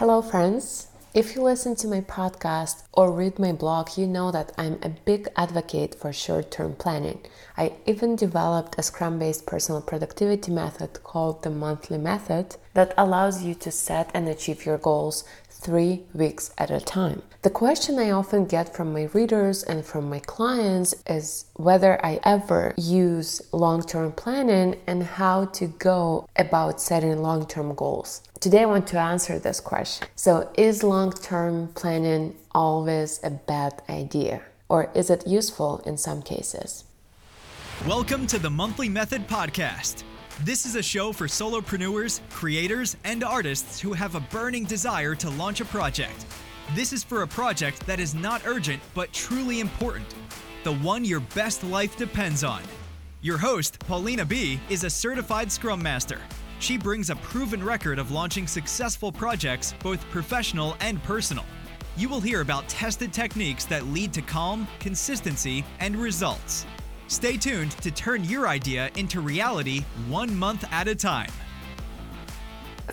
[0.00, 0.86] Hello, friends.
[1.12, 4.88] If you listen to my podcast or read my blog, you know that I'm a
[4.88, 7.20] big advocate for short term planning.
[7.58, 13.42] I even developed a Scrum based personal productivity method called the monthly method that allows
[13.42, 17.22] you to set and achieve your goals three weeks at a time.
[17.42, 22.18] The question I often get from my readers and from my clients is whether I
[22.24, 28.22] ever use long term planning and how to go about setting long term goals.
[28.40, 30.08] Today, I want to answer this question.
[30.16, 34.42] So, is long term planning always a bad idea?
[34.68, 36.84] Or is it useful in some cases?
[37.86, 40.04] Welcome to the Monthly Method Podcast
[40.44, 45.28] this is a show for solopreneurs, creators, and artists who have a burning desire to
[45.30, 46.24] launch a project.
[46.74, 50.14] This is for a project that is not urgent but truly important,
[50.64, 52.62] the one your best life depends on.
[53.20, 56.20] Your host, Paulina B., is a certified Scrum Master.
[56.58, 61.44] She brings a proven record of launching successful projects, both professional and personal.
[61.96, 66.64] You will hear about tested techniques that lead to calm, consistency, and results.
[67.10, 71.28] Stay tuned to turn your idea into reality one month at a time.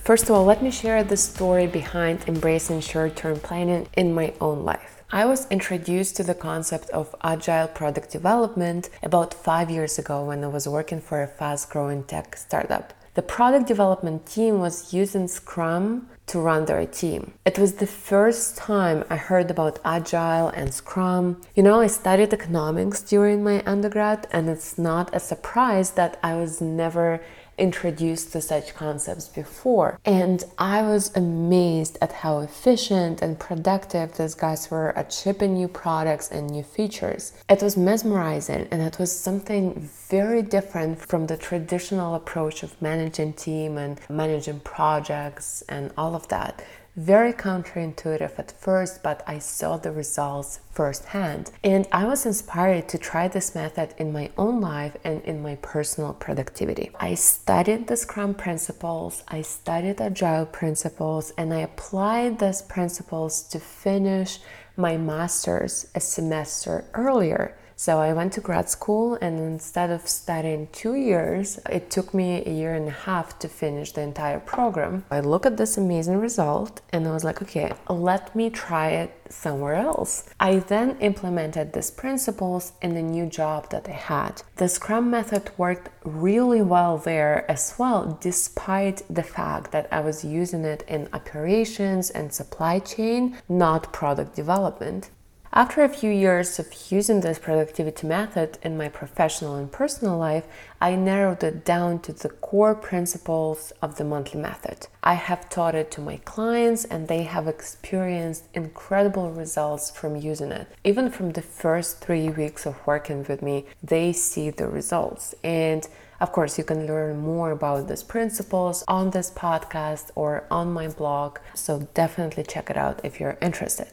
[0.02, 4.34] First of all, let me share the story behind embracing short term planning in my
[4.42, 5.04] own life.
[5.12, 10.44] I was introduced to the concept of agile product development about five years ago when
[10.44, 12.96] I was working for a fast growing tech startup.
[13.14, 17.34] The product development team was using Scrum to run their team.
[17.46, 21.42] It was the first time I heard about Agile and Scrum.
[21.56, 26.36] You know, I studied economics during my undergrad, and it's not a surprise that I
[26.36, 27.22] was never
[27.58, 30.00] introduced to such concepts before.
[30.06, 35.68] And I was amazed at how efficient and productive these guys were at shipping new
[35.68, 37.34] products and new features.
[37.50, 43.34] It was mesmerizing and it was something very different from the traditional approach of managing
[43.34, 46.64] team and managing projects and all of that.
[46.98, 51.52] Very counterintuitive at first, but I saw the results firsthand.
[51.64, 55.58] And I was inspired to try this method in my own life and in my
[55.58, 56.90] personal productivity.
[57.00, 63.60] I studied the Scrum principles, I studied Agile principles, and I applied those principles to
[63.60, 64.40] finish
[64.76, 67.56] my master's a semester earlier.
[67.80, 72.44] So I went to grad school, and instead of studying two years, it took me
[72.44, 75.06] a year and a half to finish the entire program.
[75.12, 79.12] I look at this amazing result and I was like, okay, let me try it
[79.30, 80.28] somewhere else.
[80.40, 84.42] I then implemented these principles in the new job that I had.
[84.56, 90.26] The Scrum method worked really well there as well, despite the fact that I was
[90.26, 95.12] using it in operations and supply chain, not product development.
[95.54, 100.46] After a few years of using this productivity method in my professional and personal life,
[100.82, 104.88] I narrowed it down to the core principles of the monthly method.
[105.02, 110.52] I have taught it to my clients and they have experienced incredible results from using
[110.52, 110.68] it.
[110.84, 115.34] Even from the first three weeks of working with me, they see the results.
[115.46, 115.88] And
[116.20, 120.90] of course, you can learn more about these principles on this podcast or on my
[120.90, 121.40] blog.
[121.54, 123.88] So definitely check it out if you're interested.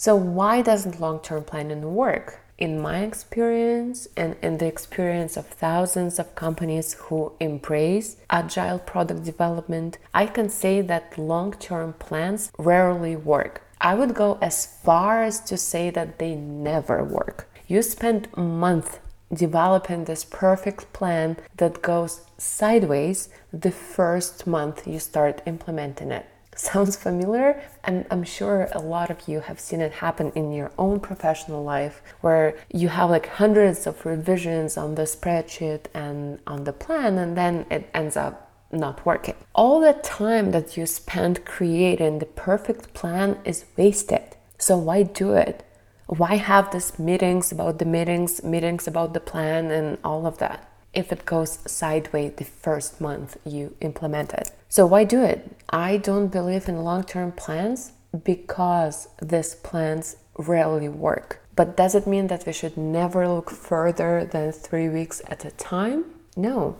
[0.00, 2.38] So, why doesn't long term planning work?
[2.56, 9.24] In my experience and in the experience of thousands of companies who embrace agile product
[9.24, 13.62] development, I can say that long term plans rarely work.
[13.80, 17.50] I would go as far as to say that they never work.
[17.66, 19.00] You spend months
[19.34, 26.26] developing this perfect plan that goes sideways the first month you start implementing it.
[26.58, 27.62] Sounds familiar?
[27.84, 31.62] And I'm sure a lot of you have seen it happen in your own professional
[31.62, 37.16] life where you have like hundreds of revisions on the spreadsheet and on the plan,
[37.16, 39.36] and then it ends up not working.
[39.54, 44.36] All the time that you spend creating the perfect plan is wasted.
[44.58, 45.64] So why do it?
[46.06, 50.67] Why have these meetings about the meetings, meetings about the plan, and all of that?
[50.92, 54.50] If it goes sideways the first month you implement it.
[54.68, 55.50] So, why do it?
[55.70, 57.92] I don't believe in long term plans
[58.24, 61.40] because these plans rarely work.
[61.56, 65.50] But does it mean that we should never look further than three weeks at a
[65.50, 66.04] time?
[66.36, 66.76] No.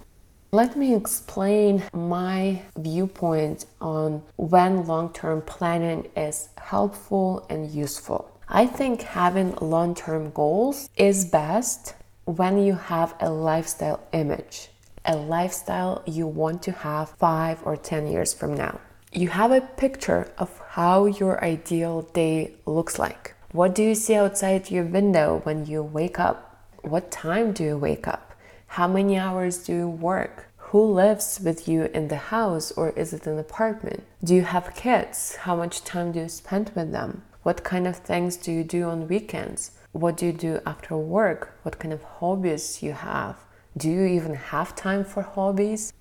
[0.52, 8.30] Let me explain my viewpoint on when long term planning is helpful and useful.
[8.48, 11.94] I think having long term goals is best
[12.28, 14.68] when you have a lifestyle image,
[15.06, 18.78] a lifestyle you want to have five or 10 years from now.
[19.14, 23.34] You have a picture of how your ideal day looks like.
[23.52, 26.66] What do you see outside your window when you wake up?
[26.82, 28.34] What time do you wake up?
[28.66, 30.48] How many hours do you work?
[30.68, 34.04] Who lives with you in the house or is it an apartment?
[34.22, 35.36] Do you have kids?
[35.36, 37.22] How much time do you spend with them?
[37.42, 39.70] What kind of things do you do on weekends?
[39.98, 41.58] What do you do after work?
[41.64, 43.36] What kind of hobbies you have?
[43.76, 45.92] Do you even have time for hobbies?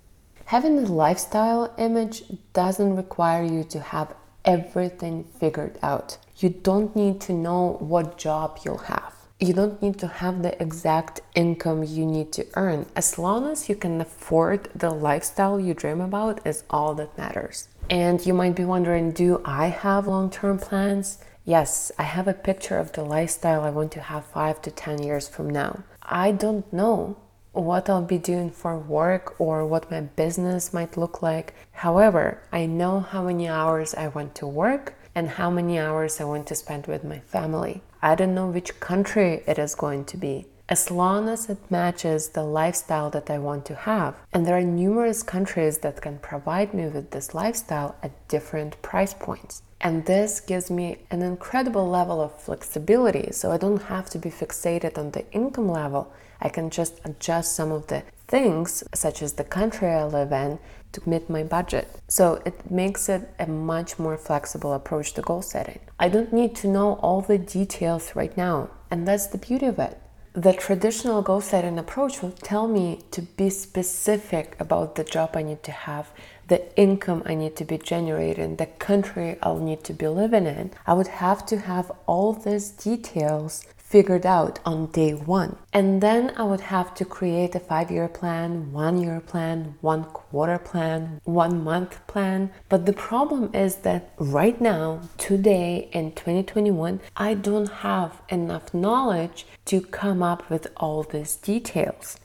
[0.45, 2.21] Having a lifestyle image
[2.53, 4.13] doesn't require you to have
[4.45, 6.19] everything figured out.
[6.35, 9.15] You don't need to know what job you'll have.
[9.39, 12.85] You don't need to have the exact income you need to earn.
[12.95, 17.67] As long as you can afford the lifestyle you dream about, is all that matters.
[17.89, 21.17] And you might be wondering do I have long term plans?
[21.47, 25.01] Yes, I have a picture of the lifestyle I want to have five to 10
[25.01, 25.85] years from now.
[26.03, 27.15] I don't know
[27.53, 31.53] what I'll be doing for work or what my business might look like.
[31.71, 36.25] However, I know how many hours I want to work and how many hours I
[36.25, 37.81] want to spend with my family.
[38.01, 40.47] I don't know which country it is going to be.
[40.69, 44.15] As long as it matches the lifestyle that I want to have.
[44.33, 49.13] And there are numerous countries that can provide me with this lifestyle at different price
[49.13, 49.61] points.
[49.79, 53.31] And this gives me an incredible level of flexibility.
[53.31, 56.11] So I don't have to be fixated on the income level.
[56.41, 60.59] I can just adjust some of the things, such as the country I live in,
[60.91, 61.87] to meet my budget.
[62.09, 65.79] So it makes it a much more flexible approach to goal setting.
[65.97, 69.79] I don't need to know all the details right now, and that's the beauty of
[69.79, 69.97] it.
[70.37, 75.41] The traditional goal setting approach will tell me to be specific about the job I
[75.41, 76.11] need to have,
[76.47, 80.71] the income I need to be generating, the country I'll need to be living in.
[80.85, 85.55] I would have to have all these details figured out on day one.
[85.71, 90.03] And then I would have to create a five year plan, one year plan, one
[90.03, 92.51] quarter plan, one month plan.
[92.67, 99.45] But the problem is that right now, today in 2021, I don't have enough knowledge
[99.65, 102.17] to come up with all these details.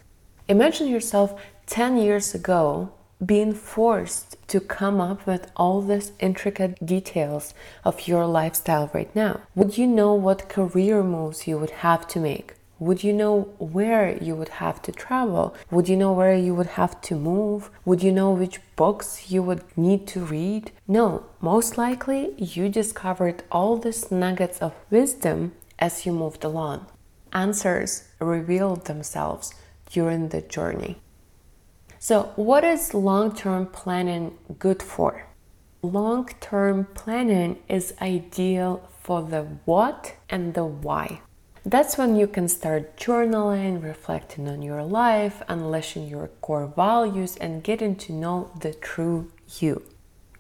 [0.49, 2.93] Imagine yourself 10 years ago
[3.25, 7.55] being forced to come up with all these intricate details
[7.85, 9.41] of your lifestyle right now?
[9.55, 12.55] Would you know what career moves you would have to make?
[12.83, 15.55] Would you know where you would have to travel?
[15.71, 17.71] Would you know where you would have to move?
[17.85, 20.73] Would you know which books you would need to read?
[20.89, 26.87] No, most likely you discovered all these nuggets of wisdom as you moved along.
[27.33, 29.55] Answers revealed themselves
[29.89, 30.99] during the journey.
[32.05, 35.25] So, what is long term planning good for?
[35.83, 41.21] Long term planning is ideal for the what and the why.
[41.65, 47.63] That's when you can start journaling, reflecting on your life, unleashing your core values, and
[47.63, 49.85] getting to know the true you.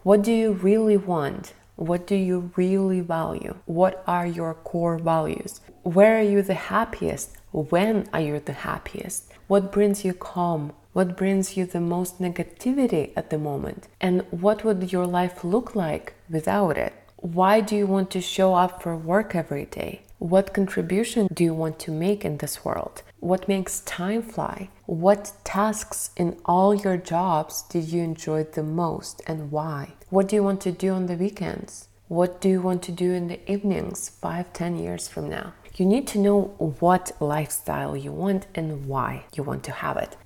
[0.02, 1.52] What do you really want?
[1.76, 3.54] What do you really value?
[3.66, 5.60] What are your core values?
[5.84, 7.36] Where are you the happiest?
[7.52, 9.32] When are you the happiest?
[9.46, 10.72] What brings you calm?
[10.92, 13.88] What brings you the most negativity at the moment?
[13.98, 16.92] And what would your life look like without it?
[17.16, 20.02] Why do you want to show up for work every day?
[20.18, 23.02] What contribution do you want to make in this world?
[23.20, 24.68] What makes time fly?
[24.84, 29.94] What tasks in all your jobs did you enjoy the most and why?
[30.10, 31.88] What do you want to do on the weekends?
[32.08, 35.54] What do you want to do in the evenings five, ten years from now?
[35.76, 40.18] You need to know what lifestyle you want and why you want to have it.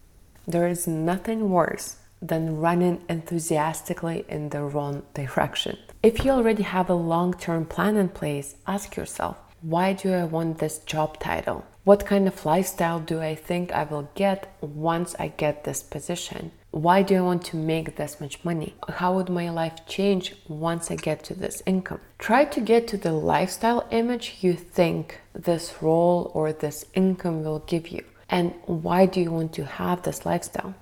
[0.46, 5.76] There is nothing worse than running enthusiastically in the wrong direction.
[6.02, 10.24] If you already have a long term plan in place, ask yourself why do I
[10.24, 11.64] want this job title?
[11.82, 16.52] What kind of lifestyle do I think I will get once I get this position?
[16.70, 18.74] Why do I want to make this much money?
[18.88, 22.00] How would my life change once I get to this income?
[22.18, 27.60] Try to get to the lifestyle image you think this role or this income will
[27.60, 28.04] give you.
[28.28, 30.74] And why do you want to have this lifestyle?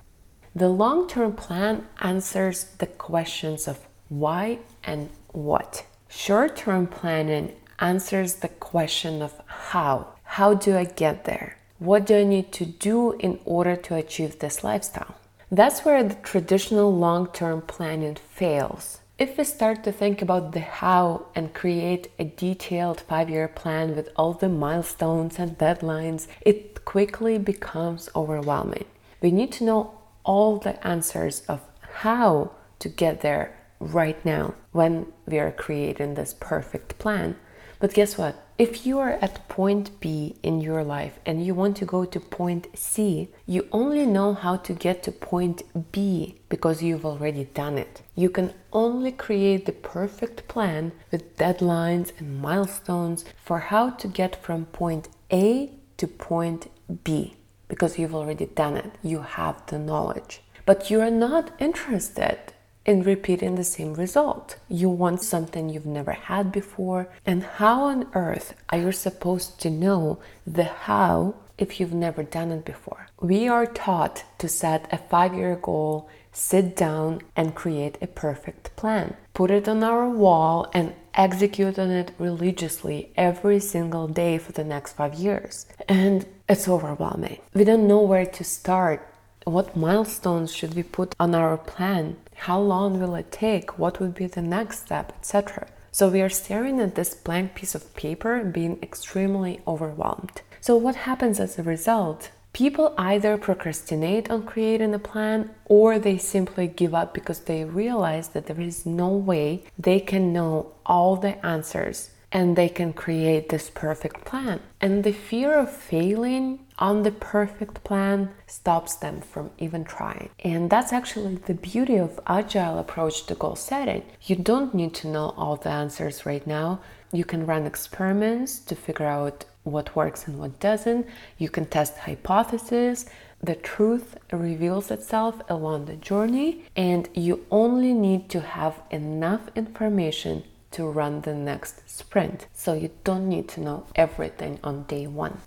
[0.55, 5.85] The long term plan answers the questions of why and what.
[6.09, 10.07] Short term planning answers the question of how.
[10.23, 11.57] How do I get there?
[11.77, 15.15] What do I need to do in order to achieve this lifestyle?
[15.51, 18.99] That's where the traditional long term planning fails.
[19.17, 23.95] If we start to think about the how and create a detailed five year plan
[23.95, 28.83] with all the milestones and deadlines, it quickly becomes overwhelming.
[29.21, 29.93] We need to know
[30.25, 36.35] all the answers of how to get there right now when we are creating this
[36.37, 37.37] perfect plan.
[37.79, 38.41] But guess what?
[38.57, 42.19] If you are at point B in your life and you want to go to
[42.19, 47.77] point C, you only know how to get to point B because you've already done
[47.77, 48.01] it.
[48.15, 54.41] You can only create the perfect plan with deadlines and milestones for how to get
[54.41, 56.71] from point A to point
[57.03, 57.35] B
[57.67, 58.91] because you've already done it.
[59.03, 60.41] You have the knowledge.
[60.65, 62.39] but you are not interested
[62.85, 64.57] in repeating the same result.
[64.69, 67.09] You want something you've never had before.
[67.25, 72.51] And how on earth are you supposed to know the how if you've never done
[72.51, 73.07] it before?
[73.19, 78.75] We are taught to set a five year goal, sit down, and create a perfect
[78.75, 79.15] plan.
[79.33, 84.63] Put it on our wall and execute on it religiously every single day for the
[84.63, 85.65] next five years.
[85.87, 87.39] And it's overwhelming.
[87.53, 89.07] We don't know where to start.
[89.45, 92.17] What milestones should we put on our plan?
[92.35, 93.79] How long will it take?
[93.79, 95.67] What would be the next step, etc.
[95.91, 100.41] So we are staring at this blank piece of paper being extremely overwhelmed.
[100.61, 102.31] So what happens as a result?
[102.53, 108.29] People either procrastinate on creating a plan or they simply give up because they realize
[108.29, 113.47] that there is no way they can know all the answers and they can create
[113.47, 114.59] this perfect plan.
[114.81, 120.29] And the fear of failing on the perfect plan stops them from even trying.
[120.43, 124.03] And that's actually the beauty of agile approach to goal setting.
[124.23, 126.81] You don't need to know all the answers right now.
[127.13, 131.07] You can run experiments to figure out what works and what doesn't.
[131.37, 133.05] You can test hypotheses.
[133.41, 140.43] The truth reveals itself along the journey, and you only need to have enough information
[140.75, 142.47] to run the next sprint.
[142.53, 145.39] So you don't need to know everything on day one.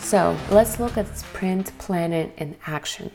[0.00, 3.10] So let's look at sprint planning in action.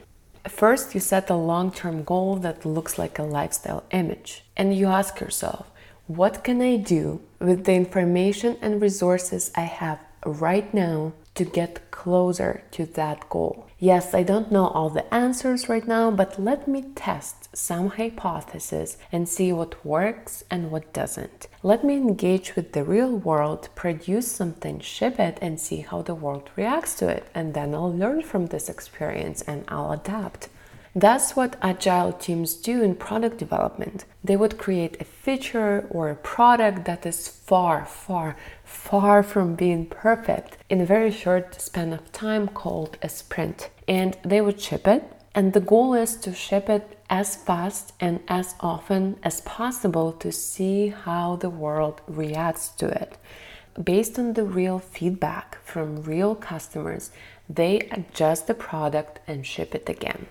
[0.48, 4.88] First, you set a long term goal that looks like a lifestyle image, and you
[4.88, 5.72] ask yourself,
[6.06, 11.92] what can I do with the information and resources I have right now to get
[11.92, 13.68] closer to that goal?
[13.80, 18.98] Yes, I don't know all the answers right now, but let me test some hypotheses
[19.12, 21.48] and see what works and what doesn't.
[21.64, 26.16] Let me engage with the real world, produce something, ship it, and see how the
[26.16, 27.28] world reacts to it.
[27.36, 30.50] And then I'll learn from this experience and I'll adapt.
[30.96, 34.06] That's what agile teams do in product development.
[34.24, 39.88] They would create a feature or a product that is far, far, far from being
[39.88, 43.72] perfect in a very short span of time called a sprint.
[43.88, 48.20] And they would ship it, and the goal is to ship it as fast and
[48.28, 53.18] as often as possible to see how the world reacts to it.
[53.84, 57.10] Based on the real feedback from real customers,
[57.50, 60.28] they adjust the product and ship it again.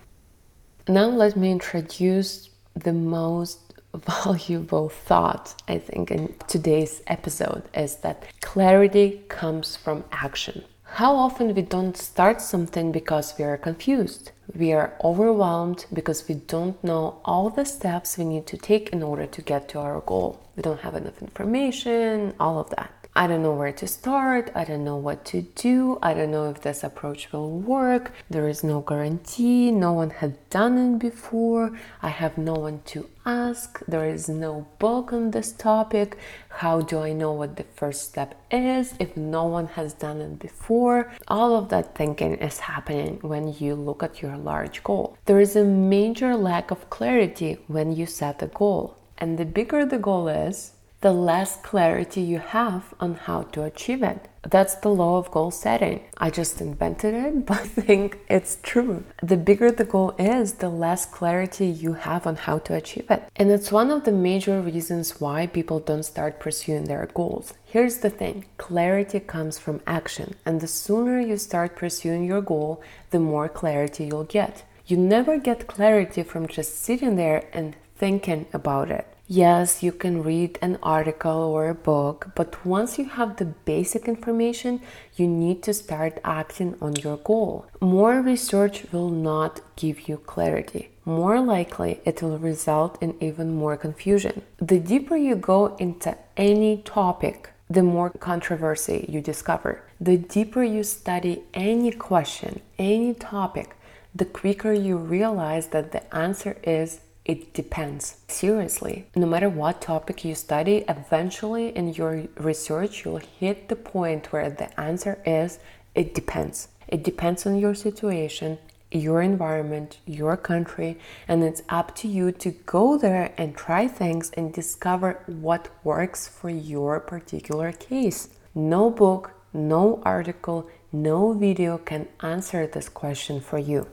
[0.89, 3.61] Now, let me introduce the most
[3.95, 10.65] valuable thought, I think, in today's episode is that clarity comes from action.
[10.83, 14.33] How often we don't start something because we are confused.
[14.55, 19.03] We are overwhelmed because we don't know all the steps we need to take in
[19.05, 20.41] order to get to our goal.
[20.57, 23.02] We don't have enough information, all of that.
[23.15, 24.51] I don't know where to start.
[24.55, 25.99] I don't know what to do.
[26.03, 28.13] I don't know if this approach will work.
[28.31, 29.71] There is no guarantee.
[29.71, 31.79] No one had done it before.
[32.01, 33.85] I have no one to ask.
[33.87, 36.17] There is no book on this topic.
[36.49, 40.39] How do I know what the first step is if no one has done it
[40.39, 41.13] before?
[41.29, 45.19] All of that thinking is happening when you look at your large goal.
[45.27, 48.97] There is a major lack of clarity when you set a goal.
[49.19, 50.72] And the bigger the goal is,
[51.03, 54.29] the less clarity you have on how to achieve it.
[54.49, 56.01] That's the law of goal setting.
[56.17, 59.05] I just invented it, but I think it's true.
[59.21, 63.25] The bigger the goal is, the less clarity you have on how to achieve it.
[63.35, 67.53] And it's one of the major reasons why people don't start pursuing their goals.
[67.65, 72.81] Here's the thing clarity comes from action, and the sooner you start pursuing your goal,
[73.11, 74.63] the more clarity you'll get.
[74.87, 79.07] You never get clarity from just sitting there and thinking about it.
[79.35, 84.07] Yes, you can read an article or a book, but once you have the basic
[84.07, 84.83] information,
[85.17, 87.65] you need to start acting on your goal.
[87.81, 90.91] More research will not give you clarity.
[91.07, 94.43] More likely, it will result in even more confusion.
[94.59, 99.83] The deeper you go into any topic, the more controversy you discover.
[99.99, 103.77] The deeper you study any question, any topic,
[104.15, 108.17] the quicker you realize that the answer is it depends.
[108.29, 114.33] Seriously, no matter what topic you study, eventually in your research, you'll hit the point
[114.33, 115.61] where the answer is
[115.95, 116.69] it depends.
[116.89, 118.59] It depends on your situation,
[118.91, 120.99] your environment, your country,
[121.29, 126.29] and it's up to you to go there and try things and discover what works
[126.29, 128.29] for your particular case.
[128.55, 133.87] No book, no article, no video can answer this question for you.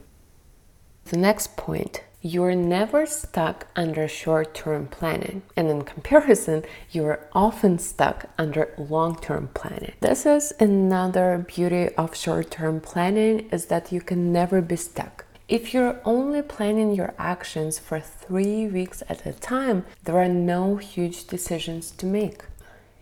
[1.05, 7.79] The next point You're never stuck under short term planning, and in comparison, you're often
[7.79, 9.93] stuck under long term planning.
[10.01, 15.23] This is another beauty of short term planning is that you can never be stuck.
[15.47, 20.75] If you're only planning your actions for three weeks at a time, there are no
[20.75, 22.43] huge decisions to make.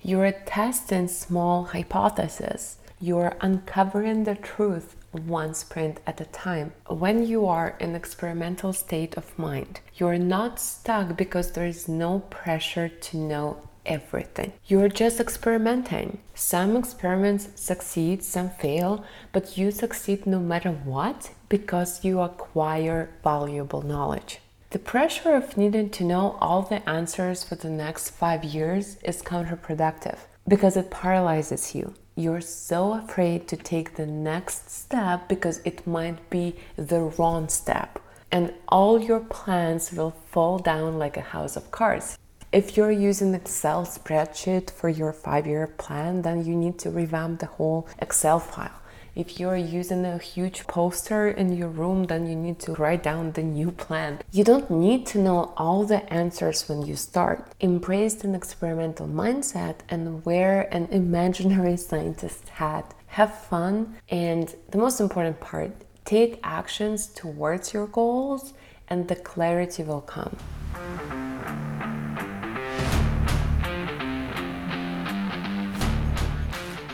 [0.04, 2.78] You're testing small hypotheses.
[3.02, 6.74] You're uncovering the truth one sprint at a time.
[6.88, 12.20] When you are in experimental state of mind, you're not stuck because there is no
[12.30, 14.54] pressure to know everything.
[14.66, 16.20] You're just experimenting.
[16.36, 23.82] Some experiments succeed, some fail, but you succeed no matter what because you acquire valuable
[23.82, 24.40] knowledge.
[24.72, 29.22] The pressure of needing to know all the answers for the next five years is
[29.22, 35.86] counterproductive because it paralyzes you you're so afraid to take the next step because it
[35.86, 38.00] might be the wrong step.
[38.32, 42.18] And all your plans will fall down like a house of cards.
[42.52, 47.40] If you're using Excel spreadsheet for your five year plan, then you need to revamp
[47.40, 48.82] the whole Excel file.
[49.18, 53.32] If you're using a huge poster in your room, then you need to write down
[53.32, 54.20] the new plan.
[54.32, 57.52] You don't need to know all the answers when you start.
[57.60, 62.94] Embrace an experimental mindset and wear an imaginary scientist hat.
[63.08, 65.72] Have fun, and the most important part,
[66.06, 68.54] take actions towards your goals,
[68.88, 70.38] and the clarity will come.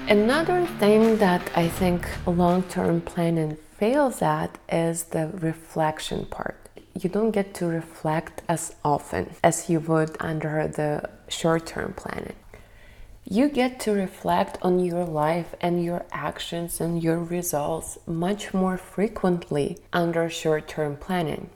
[0.09, 6.57] Another thing that I think long term planning fails at is the reflection part.
[6.99, 12.35] You don't get to reflect as often as you would under the short term planning.
[13.23, 18.77] You get to reflect on your life and your actions and your results much more
[18.77, 21.49] frequently under short term planning.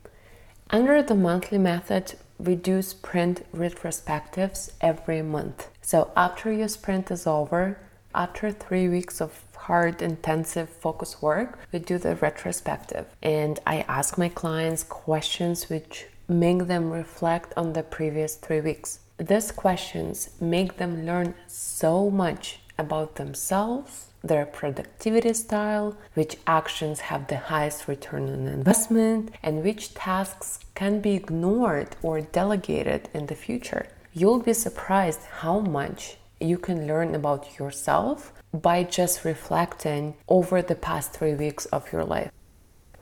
[0.69, 5.67] Under the monthly method, we do sprint retrospectives every month.
[5.81, 7.77] So after your sprint is over,
[8.17, 13.05] after three weeks of hard, intensive focus work, we do the retrospective.
[13.21, 18.99] And I ask my clients questions which make them reflect on the previous three weeks.
[19.17, 27.27] These questions make them learn so much about themselves, their productivity style, which actions have
[27.27, 33.35] the highest return on investment, and which tasks can be ignored or delegated in the
[33.35, 33.87] future.
[34.13, 40.75] You'll be surprised how much you can learn about yourself by just reflecting over the
[40.75, 42.31] past three weeks of your life.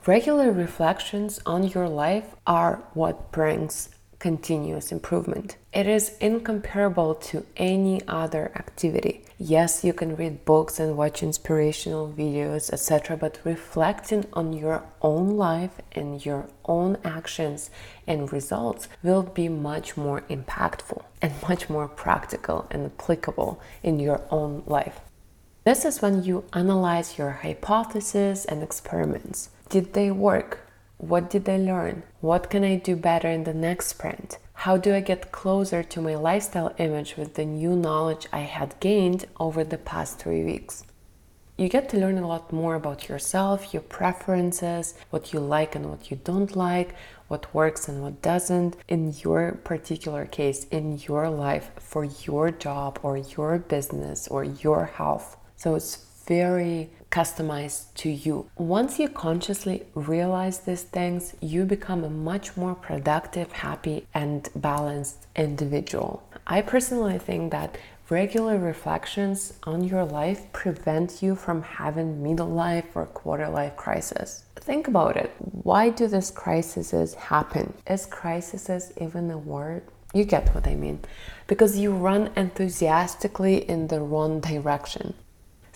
[0.06, 3.88] Regular reflections on your life are what brings
[4.26, 5.56] continuous improvement.
[5.72, 9.22] It is incomparable to any other activity.
[9.38, 15.36] Yes, you can read books and watch inspirational videos, etc., but reflecting on your own
[15.36, 17.70] life and your own actions
[18.04, 24.22] and results will be much more impactful and much more practical and applicable in your
[24.32, 24.98] own life.
[25.62, 29.50] This is when you analyze your hypotheses and experiments.
[29.68, 30.65] Did they work?
[30.98, 32.04] What did I learn?
[32.20, 34.38] What can I do better in the next sprint?
[34.54, 38.80] How do I get closer to my lifestyle image with the new knowledge I had
[38.80, 40.84] gained over the past three weeks?
[41.58, 45.90] You get to learn a lot more about yourself, your preferences, what you like and
[45.90, 46.94] what you don't like,
[47.28, 52.98] what works and what doesn't in your particular case, in your life, for your job
[53.02, 55.36] or your business or your health.
[55.56, 58.48] So it's very customized to you.
[58.56, 65.26] Once you consciously realize these things, you become a much more productive, happy, and balanced
[65.36, 66.22] individual.
[66.46, 72.86] I personally think that regular reflections on your life prevent you from having middle life
[72.94, 74.44] or quarter life crisis.
[74.56, 75.34] Think about it.
[75.38, 77.74] Why do these crises happen?
[77.88, 79.82] Is crisis even a word?
[80.14, 81.00] You get what I mean.
[81.46, 85.14] Because you run enthusiastically in the wrong direction.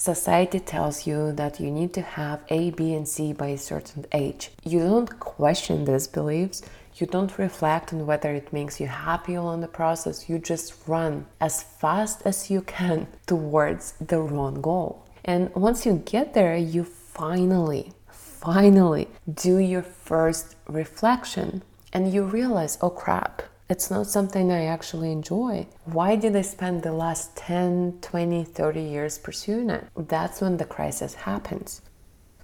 [0.00, 4.06] Society tells you that you need to have A, B, and C by a certain
[4.12, 4.50] age.
[4.64, 6.62] You don't question these beliefs.
[6.94, 10.26] You don't reflect on whether it makes you happy along the process.
[10.26, 15.06] You just run as fast as you can towards the wrong goal.
[15.22, 22.78] And once you get there, you finally, finally do your first reflection and you realize,
[22.80, 25.68] oh crap, it's not something I actually enjoy.
[25.84, 29.86] Why did I spend the last 10, 20, 30 years pursuing it?
[29.96, 31.80] That's when the crisis happens.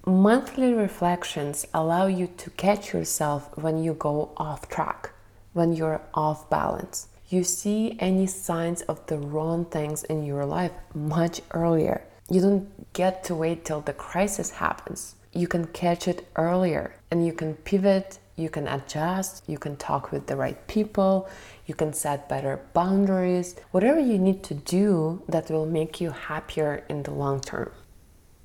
[0.05, 5.11] Monthly reflections allow you to catch yourself when you go off track,
[5.51, 7.09] when you're off balance.
[7.27, 12.03] You see any signs of the wrong things in your life much earlier.
[12.29, 15.15] You don't get to wait till the crisis happens.
[15.33, 20.11] You can catch it earlier and you can pivot You can adjust, you can talk
[20.11, 21.27] with the right people,
[21.65, 26.85] you can set better boundaries, whatever you need to do that will make you happier
[26.87, 27.71] in the long term.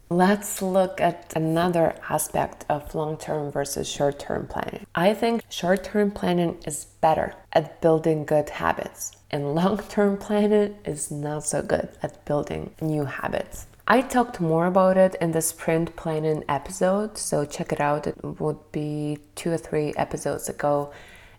[0.09, 4.87] Let's look at another aspect of long term versus short term planning.
[4.95, 10.77] I think short term planning is better at building good habits, and long term planning
[10.87, 13.67] is not so good at building new habits.
[13.87, 18.07] I talked more about it in the sprint planning episode, so check it out.
[18.07, 20.93] It would be two or three episodes ago.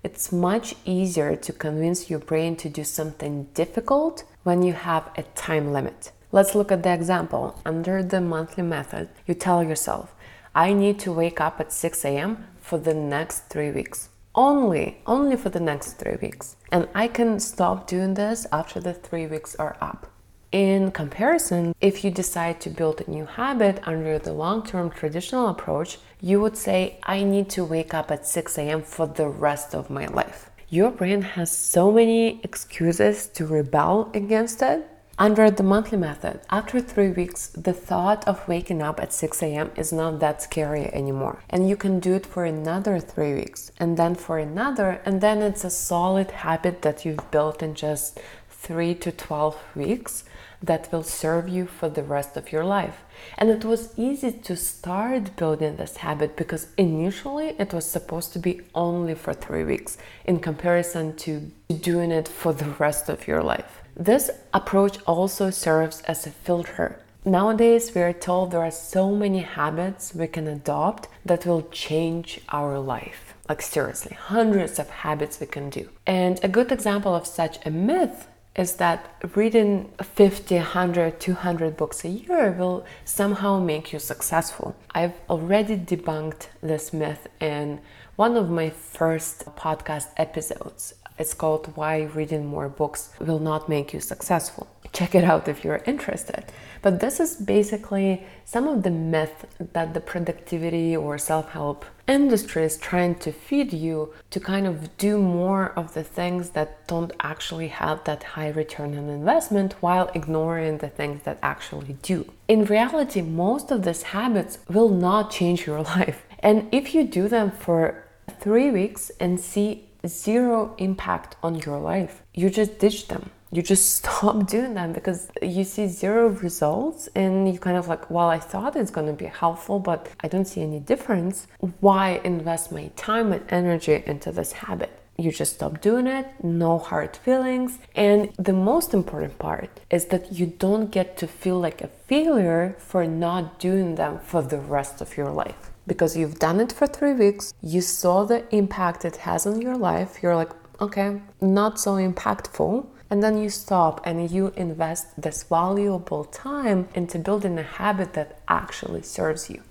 [0.03, 5.23] It's much easier to convince your brain to do something difficult when you have a
[5.23, 6.11] time limit.
[6.33, 7.61] Let's look at the example.
[7.65, 10.13] Under the monthly method, you tell yourself,
[10.53, 12.45] I need to wake up at 6 a.m.
[12.59, 14.09] for the next three weeks.
[14.35, 16.57] Only, only for the next three weeks.
[16.71, 20.11] And I can stop doing this after the three weeks are up.
[20.53, 25.47] In comparison, if you decide to build a new habit under the long term traditional
[25.47, 28.83] approach, you would say, I need to wake up at 6 a.m.
[28.83, 30.51] for the rest of my life.
[30.69, 34.87] Your brain has so many excuses to rebel against it
[35.17, 39.69] under the monthly method, after three weeks, the thought of waking up at 6 a.m.
[39.75, 41.43] is not that scary anymore.
[41.51, 45.43] And you can do it for another three weeks, and then for another, and then
[45.43, 50.23] it's a solid habit that you've built in just three to 12 weeks
[50.63, 53.03] that will serve you for the rest of your life.
[53.37, 58.39] And it was easy to start building this habit because initially it was supposed to
[58.39, 63.43] be only for three weeks in comparison to doing it for the rest of your
[63.43, 63.81] life.
[63.95, 66.99] This approach also serves as a filter.
[67.25, 72.41] Nowadays, we are told there are so many habits we can adopt that will change
[72.49, 73.33] our life.
[73.47, 75.89] Like, seriously, hundreds of habits we can do.
[76.05, 82.05] And a good example of such a myth is that reading 50, 100, 200 books
[82.05, 84.75] a year will somehow make you successful.
[84.91, 87.79] I've already debunked this myth in
[88.15, 90.93] one of my first podcast episodes.
[91.17, 94.67] It's called Why Reading More Books Will Not Make You Successful.
[94.93, 96.45] Check it out if you're interested.
[96.83, 102.63] But this is basically some of the myth that the productivity or self help industry
[102.63, 107.11] is trying to feed you to kind of do more of the things that don't
[107.21, 112.31] actually have that high return on investment while ignoring the things that actually do.
[112.47, 116.25] In reality, most of these habits will not change your life.
[116.39, 118.03] And if you do them for
[118.39, 122.21] three weeks and see zero impact on your life.
[122.33, 123.29] You just ditch them.
[123.53, 128.09] You just stop doing them because you see zero results and you kind of like,
[128.09, 131.47] well, I thought it's going to be helpful, but I don't see any difference.
[131.79, 134.99] Why invest my time and energy into this habit?
[135.17, 137.77] You just stop doing it, no hard feelings.
[137.95, 142.75] And the most important part is that you don't get to feel like a failure
[142.79, 146.87] for not doing them for the rest of your life because you've done it for
[146.87, 151.79] three weeks, you saw the impact it has on your life, you're like, okay, not
[151.79, 152.85] so impactful.
[153.09, 158.39] And then you stop and you invest this valuable time into building a habit that
[158.47, 159.61] actually serves you.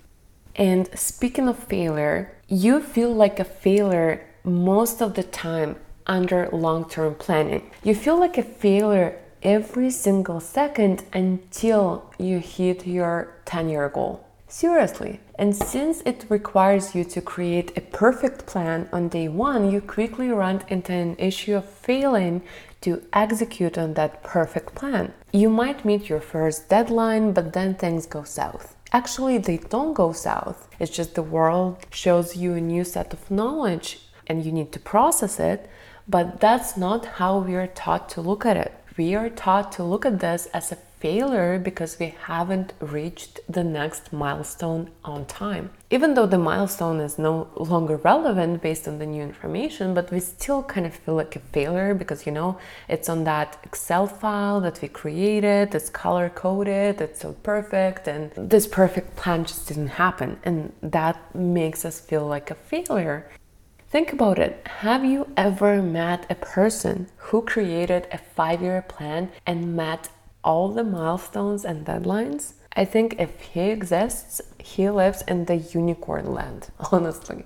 [0.55, 6.87] And speaking of failure, you feel like a failure most of the time under long
[6.87, 7.71] term planning.
[7.83, 14.25] You feel like a failure every single second until you hit your 10 year goal.
[14.47, 15.19] Seriously.
[15.39, 20.29] And since it requires you to create a perfect plan on day one, you quickly
[20.29, 22.43] run into an issue of failing
[22.83, 25.13] to execute on that perfect plan.
[25.31, 28.75] You might meet your first deadline, but then things go south.
[28.91, 30.69] Actually, they don't go south.
[30.79, 34.79] It's just the world shows you a new set of knowledge and you need to
[34.79, 35.69] process it,
[36.07, 38.73] but that's not how we are taught to look at it.
[38.95, 43.63] We are taught to look at this as a failure because we haven't reached the
[43.63, 45.69] next milestone on time.
[45.91, 50.19] Even though the milestone is no longer relevant based on the new information, but we
[50.21, 54.61] still kind of feel like a failure because you know it's on that Excel file
[54.61, 59.93] that we created, it's color coded, it's so perfect, and this perfect plan just didn't
[60.05, 63.27] happen, and that makes us feel like a failure.
[63.93, 64.65] Think about it.
[64.87, 70.09] Have you ever met a person who created a five year plan and met
[70.43, 76.33] all the milestones and deadlines, I think if he exists, he lives in the unicorn
[76.33, 77.45] land, honestly.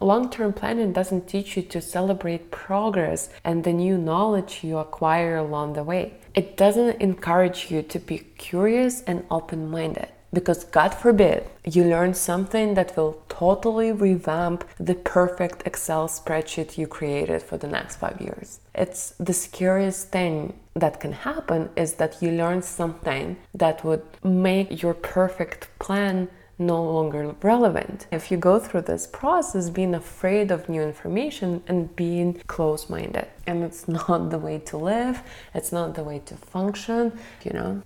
[0.00, 5.36] Long term planning doesn't teach you to celebrate progress and the new knowledge you acquire
[5.36, 6.14] along the way.
[6.34, 10.08] It doesn't encourage you to be curious and open minded.
[10.34, 16.86] Because, God forbid, you learn something that will totally revamp the perfect Excel spreadsheet you
[16.88, 18.60] created for the next five years.
[18.74, 24.82] It's the scariest thing that can happen is that you learn something that would make
[24.82, 28.06] your perfect plan no longer relevant.
[28.12, 33.28] If you go through this process being afraid of new information and being close minded,
[33.46, 35.22] and it's not the way to live,
[35.54, 37.82] it's not the way to function, you know.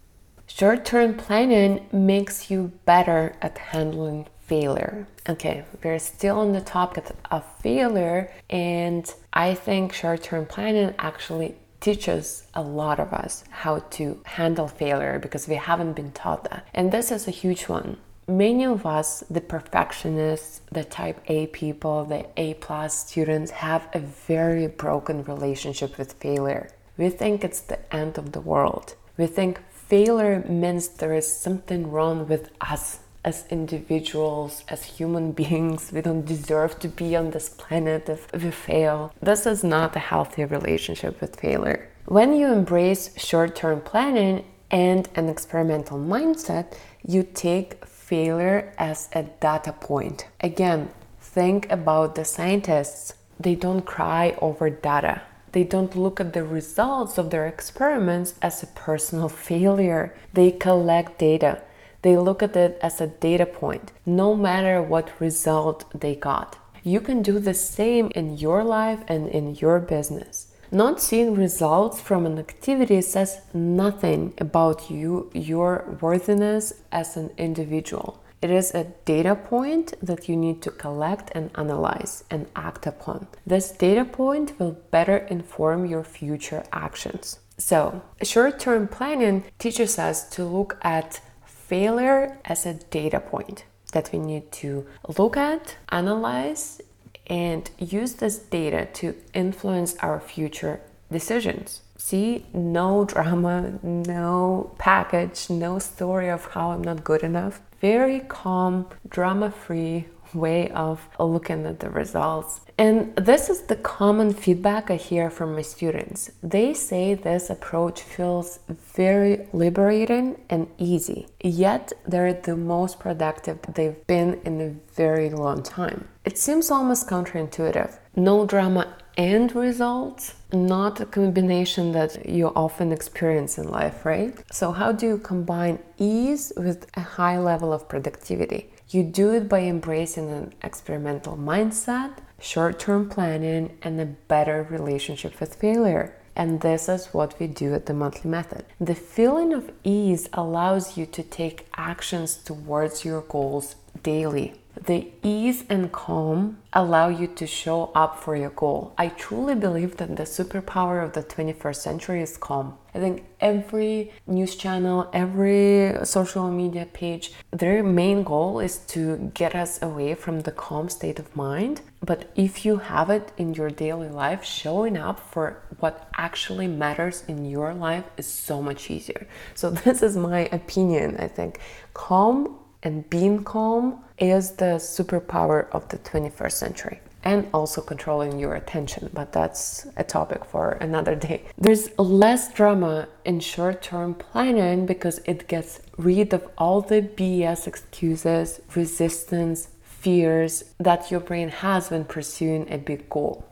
[0.50, 5.06] Short term planning makes you better at handling failure.
[5.28, 11.54] Okay, we're still on the topic of failure, and I think short term planning actually
[11.80, 16.66] teaches a lot of us how to handle failure because we haven't been taught that.
[16.74, 17.98] And this is a huge one.
[18.26, 24.00] Many of us, the perfectionists, the type A people, the A plus students, have a
[24.00, 26.70] very broken relationship with failure.
[26.96, 28.96] We think it's the end of the world.
[29.18, 35.90] We think failure means there is something wrong with us as individuals, as human beings.
[35.92, 39.12] We don't deserve to be on this planet if we fail.
[39.22, 41.88] This is not a healthy relationship with failure.
[42.06, 46.66] When you embrace short term planning and an experimental mindset,
[47.06, 50.26] you take failure as a data point.
[50.40, 53.14] Again, think about the scientists.
[53.40, 55.22] They don't cry over data.
[55.52, 60.14] They don't look at the results of their experiments as a personal failure.
[60.32, 61.62] They collect data.
[62.02, 66.58] They look at it as a data point, no matter what result they got.
[66.84, 70.48] You can do the same in your life and in your business.
[70.70, 78.22] Not seeing results from an activity says nothing about you, your worthiness as an individual.
[78.40, 83.26] It is a data point that you need to collect and analyze and act upon.
[83.44, 87.40] This data point will better inform your future actions.
[87.58, 94.10] So, short term planning teaches us to look at failure as a data point that
[94.12, 94.86] we need to
[95.18, 96.80] look at, analyze,
[97.26, 101.82] and use this data to influence our future decisions.
[101.96, 107.60] See, no drama, no package, no story of how I'm not good enough.
[107.80, 112.60] Very calm, drama free way of looking at the results.
[112.76, 116.30] And this is the common feedback I hear from my students.
[116.42, 124.06] They say this approach feels very liberating and easy, yet they're the most productive they've
[124.06, 126.08] been in a very long time.
[126.24, 127.98] It seems almost counterintuitive.
[128.14, 134.32] No drama and results, not a combination that you often experience in life, right?
[134.52, 138.70] So, how do you combine ease with a high level of productivity?
[138.90, 145.40] You do it by embracing an experimental mindset, short term planning, and a better relationship
[145.40, 146.14] with failure.
[146.36, 148.64] And this is what we do at the monthly method.
[148.80, 154.54] The feeling of ease allows you to take actions towards your goals daily.
[154.84, 158.92] The ease and calm allow you to show up for your goal.
[158.96, 162.78] I truly believe that the superpower of the 21st century is calm.
[162.94, 169.54] I think every news channel, every social media page, their main goal is to get
[169.54, 171.80] us away from the calm state of mind.
[172.04, 177.24] But if you have it in your daily life, showing up for what actually matters
[177.26, 179.26] in your life is so much easier.
[179.54, 181.16] So, this is my opinion.
[181.18, 181.58] I think
[181.94, 188.54] calm and being calm is the superpower of the 21st century and also controlling your
[188.54, 191.44] attention, but that's a topic for another day.
[191.58, 197.66] There's less drama in short term planning because it gets rid of all the BS
[197.66, 203.44] excuses, resistance, fears that your brain has when pursuing a big goal.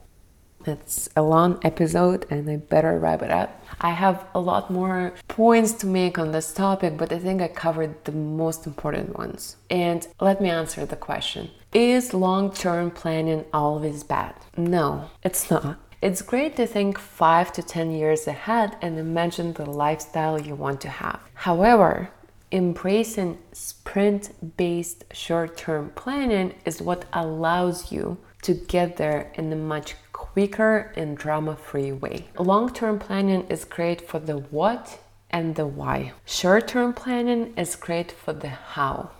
[0.64, 3.62] It's a long episode and I better wrap it up.
[3.80, 7.48] I have a lot more points to make on this topic, but I think I
[7.48, 9.56] covered the most important ones.
[9.70, 14.34] And let me answer the question Is long term planning always bad?
[14.56, 15.78] No, it's not.
[16.02, 20.80] It's great to think 5 to 10 years ahead and imagine the lifestyle you want
[20.82, 21.20] to have.
[21.34, 22.10] However,
[22.52, 29.56] embracing sprint based short term planning is what allows you to get there in a
[29.56, 29.96] much
[30.36, 32.26] quicker and drama free way.
[32.38, 34.98] Long term planning is great for the what
[35.30, 36.12] and the why.
[36.26, 39.12] Short term planning is great for the how.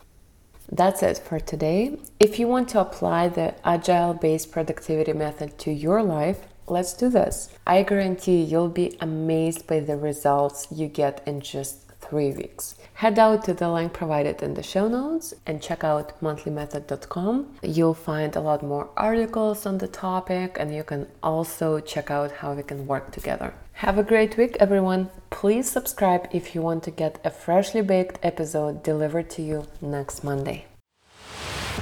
[0.70, 1.98] That's it for today.
[2.20, 7.08] If you want to apply the agile based productivity method to your life, let's do
[7.08, 7.48] this.
[7.66, 12.74] I guarantee you'll be amazed by the results you get in just three weeks.
[12.94, 17.56] Head out to the link provided in the show notes and check out monthlymethod.com.
[17.62, 22.32] You'll find a lot more articles on the topic and you can also check out
[22.32, 23.52] how we can work together.
[23.84, 25.10] Have a great week, everyone.
[25.28, 30.24] Please subscribe if you want to get a freshly baked episode delivered to you next
[30.24, 30.64] Monday.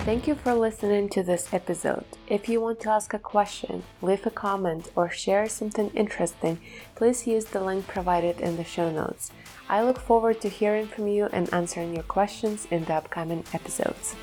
[0.04, 2.04] Thank you for listening to this episode.
[2.26, 6.58] If you want to ask a question, leave a comment, or share something interesting,
[6.94, 9.30] please use the link provided in the show notes.
[9.68, 14.14] I look forward to hearing from you and answering your questions in the upcoming episodes.